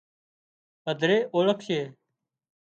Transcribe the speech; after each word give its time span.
هڌري 0.85 1.17
اوۯکشي 1.33 1.79